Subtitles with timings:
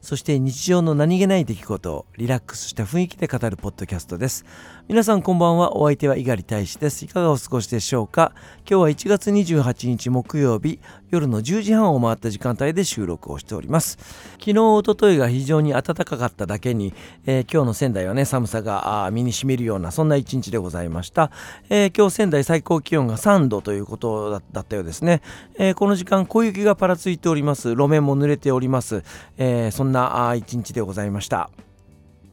[0.00, 4.44] そして日常の何気ない出来事をリラックスした雰囲気で語るポッドキャストです。
[4.88, 5.76] 皆さんこんばんは。
[5.76, 7.04] お相手は猪狩大使です。
[7.04, 8.32] いかがお過ごしでしょうか？
[8.68, 13.98] 今日は1月28日木曜日夜の10時半を回った時間帯で収録をしております。
[14.38, 16.94] 昨日おとといが非常に暖かかっただけに、
[17.26, 21.30] えー、今日の仙台はね寒さが身に染みるようなそんな一日でございました、
[21.68, 25.22] えー、今日仙台最高気温が3度ということだったようですね、
[25.58, 27.70] えー、この時間小雪がパラついております。
[27.70, 29.02] 路面も濡れております、
[29.36, 31.50] えそんな一日でございました。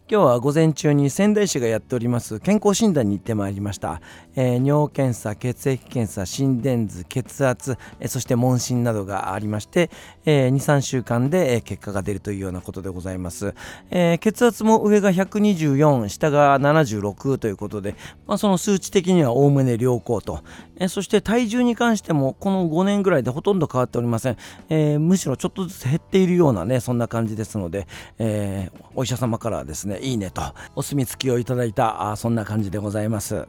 [0.07, 4.01] 今日は午前中に仙台市がやっております健康診断に行ってまいりました、
[4.35, 9.89] えー、尿検査血液検査心電図血圧、えー、そして問診などがありまして、
[10.23, 13.55] えー、23週間で、え結果が出るというようなことでございます、
[13.89, 17.95] え血圧も上が124下が76ということで、
[18.27, 20.43] まあ、その数値的にはおおむね良好と、
[20.77, 24.37] えそして体重に関してもこの5年ぐらいでほとんど変わっておりません、
[24.69, 27.87] えむしろちょっとずつ減っているようなねそんな感じですので、
[28.19, 30.41] えお医者様からはですねいいねと
[30.75, 33.47] お墨付きをいただいたあそんな感じでございます。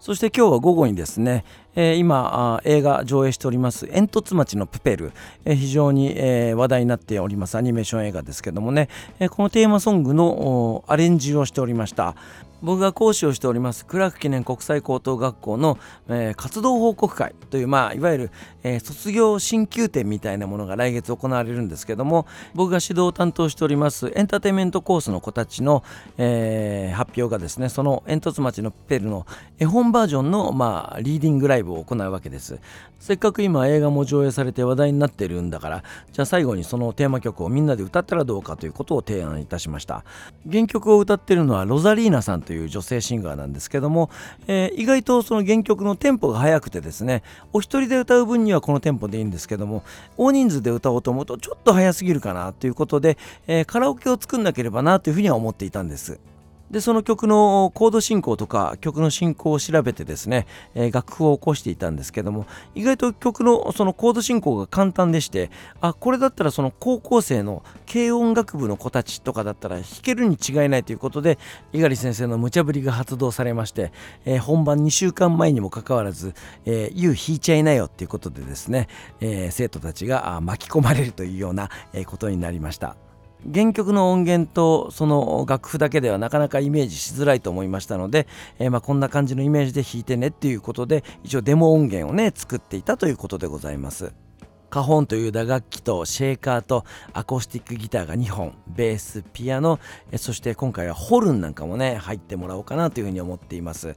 [0.00, 5.12] そして今日は午後にですね、えー、今映画上映しております煙突町のプペル、
[5.44, 12.14] えー、非常に、えー、話題になっておりますアニメーション映画ですけどもね、えこのテーマソングのアレンジをしておりました。
[12.62, 15.78] 僕が講師をしておりますクラーク記念国際高等学校の、
[16.08, 18.30] えー、活動報告会という、まあ、いわゆる、
[18.62, 25.84] えー、卒業進級展みたいなものが来月行われるんですけども僕が指導を担当しておりますエンターテインメントコースの子たちの、
[26.16, 29.26] えー、発表がですねその煙突町のペルの
[29.58, 32.60] 絵本バージョンの、まあ、リーディングライブを行うわけです。
[32.98, 40.04] せっかく今映画も上映されて話題になってるんだからじゃあ最後にそのテーマ曲をみんなで歌ったらどうかということを提案いたしました。
[40.50, 44.08] 原曲を歌ってるのはロザリーナさんという女性シンガーなんですけども、
[44.46, 49.84] えー、意外とその原曲のテンポが速くてですねお一人で歌う分にはこのテンポでいいんですけども
[50.16, 56.18] 大人数で歌おうと思うとちょっと速すぎるかなということで、えー、カラオケを作んなければなというふうには思っていたんです。
[56.70, 71.38] でその曲のコード進行とか曲の進行を調べてですね、えー、楽譜を起こしていたんですけども意外と曲のそのコード進行が簡単でしてあこれだったらその高校生の軽音楽部の子たちとかだったら弾けるに違いないということで
[71.72, 73.92] 猪狩先生の無茶ぶりが発動されまして、
[74.24, 76.34] えー、本番2週間前にもかかわらず
[76.66, 78.88] 「えー、You 弾いちゃいなよ」っていうことでですね、
[79.20, 81.70] えー、生徒たちが巻き込まれるというような
[82.06, 83.07] ことになりました。
[83.44, 88.26] 原曲の音源とその楽譜だけではなかなかイメージしづらいと思いましたので、
[88.58, 94.27] えー、まこんな感じのイメージで弾いてねっていうことで一応デモ音源をね作っていたということでございます。
[94.70, 99.80] カホンという打楽器とシェーカーとアコースティックギターが2本ベースピアノ
[100.16, 103.96] そして今回はホルンなんかもね入ってもらおうかなというふうに思っています。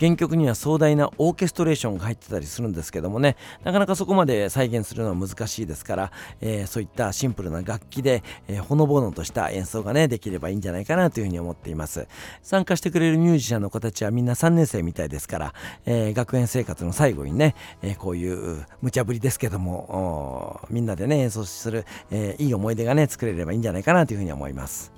[0.00, 12.08] 原曲には壮大なオーケストレーションが入ってたりするんですけどもねなかなかそこまで再現するのは難しいですから、えー、そういったシンプルな楽器で、えー、ほのぼのとした演奏がねできればいいんじゃないかなというふうに思っています。
[12.42, 15.54] 参加してくれるミュージシャンの子たちはみんな3年生みたいですから、
[15.84, 20.11] えー、学園生活の最後にね、えこういう無茶ぶりですけども
[20.70, 24.92] みんなでね演奏する、えいい思い出がね作れればいいんじゃないかなというふうに思います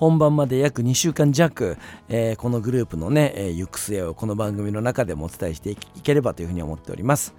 [0.00, 1.76] 本番まで約2週間弱、
[2.08, 7.34] えー、このグループのね、えー、行く末をこの番組の中でもお伝えしていければというふうに思っております。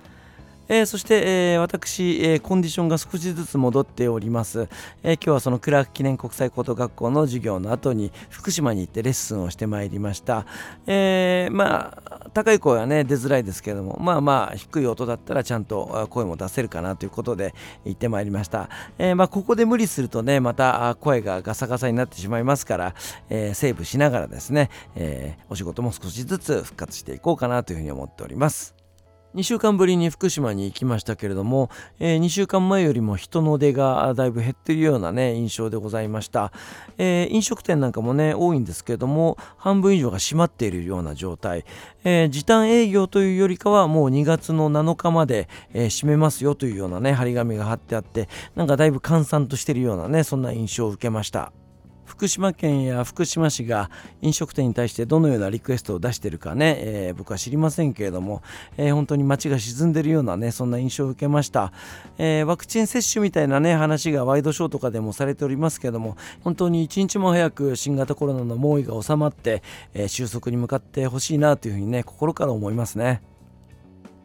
[0.73, 1.21] えー、そして、
[1.51, 4.69] えー、私、えー、コンディションが少しずつ戻っております、
[5.03, 10.45] え今日はそのクラーク記念国際高等学校の授業の後に福島に行ってレッスンをしてまいりました、
[10.87, 22.95] えまあ高い声はね出づらいですけどもまあまあ低い音だったらちゃんと声も出せるかなということで行ってまいりました、えまあ、ここで無理するとねまた声がガサガサになってしまいますから、
[23.29, 28.80] えセーブしながらですね、えお仕事も少しずつ復活していこうかなというふうに思っております。
[29.35, 31.69] 2週間ぶりに福島に行きましたけれども、
[31.99, 36.51] えー、2週間前よりも人の出がだいぶ減ってるようなね印象でございました、
[36.97, 41.63] えー、飲食店なんかもね多いんですけれども半分以上が閉まっているような状態、
[42.03, 51.51] えー、時短営業というよりかはもう2月の7日まで、え閉めますよというようなね張り紙が貼ってあってなんかだいぶ閑散としてるようなねそんな印象を受けました。
[52.05, 53.89] 福島県や福島市が
[54.21, 58.41] 飲食店に対してどのようなリクエストを出しているかね、えー、僕は知りませんけれども、
[58.77, 61.71] えー、本当に街が沈んでいるようなねそんな印象を受けました、
[62.17, 69.63] えー、ワクチン接種みたいなね話がワイドショーとかでもされておりますけれども本当に一日も早く新型コロナの猛威が収まって、
[69.93, 73.21] え収束に向かってほしいなというふうにね心から思いますね。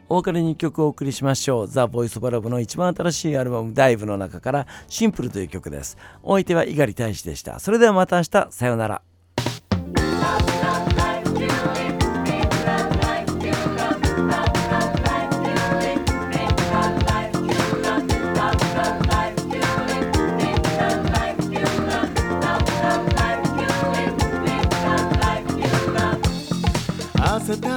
[0.08, 1.68] お別れに曲をお送りしましょう。
[1.68, 5.96] ザ・ボイス・バラブの一番新しいアルバム、ダイブの中から、シンプルという曲です。
[6.22, 7.58] お相手は猪狩大使でした。
[7.58, 9.02] それではまた明日、さようなら。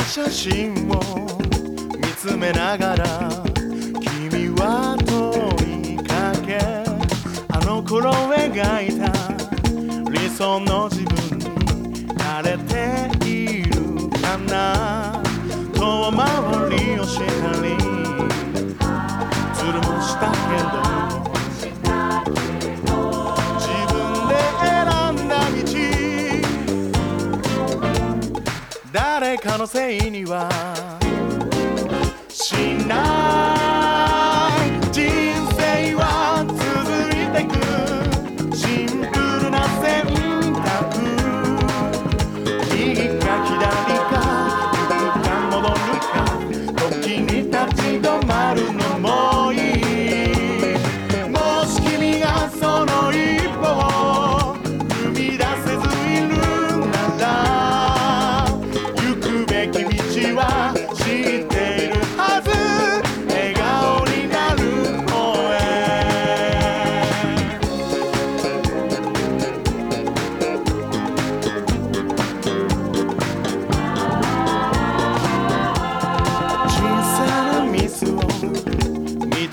[0.09, 1.38] 写真を
[2.21, 3.05] 詰めながら
[4.01, 6.59] 君は問いかけ
[7.47, 9.07] あの頃描いた
[10.11, 11.45] 理想の自分に
[12.17, 15.23] 慣れているかな。
[15.73, 16.27] 遠回
[16.77, 17.23] りをした
[17.63, 17.77] り
[19.53, 20.99] つるもしたけど
[28.91, 30.88] 誰かのせいには
[32.59, 33.18] be.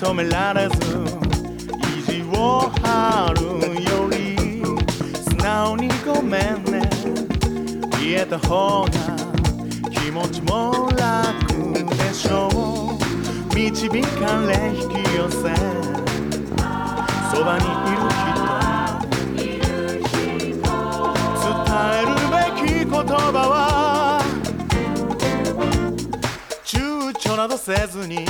[0.07, 0.75] 止められず。
[1.99, 3.41] 意地を張る
[3.83, 4.15] より
[5.21, 6.89] 素直にごめんね。
[7.99, 8.89] 言えた方が
[9.91, 13.53] 気持ちも楽でしょう。
[13.53, 15.35] 導かれ引き寄せ。
[17.29, 18.31] そばにいる人。
[21.43, 21.51] 伝
[21.91, 24.23] えるべき言葉は。
[26.63, 28.25] 躊躇などせずに。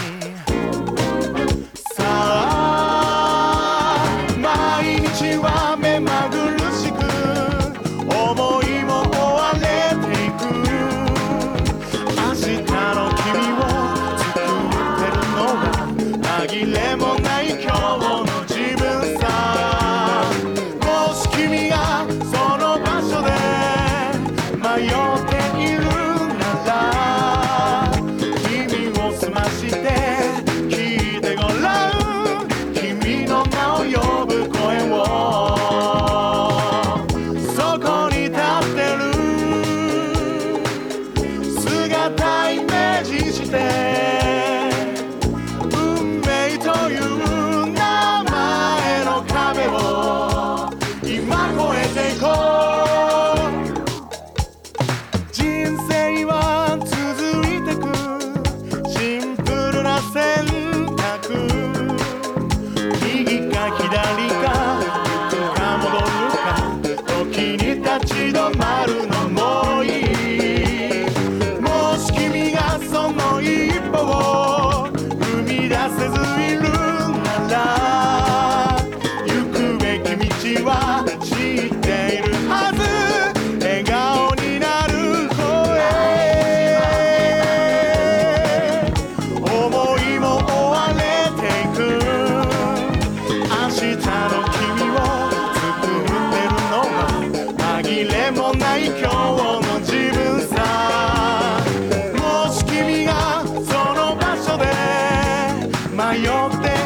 [105.97, 106.76] my own thing.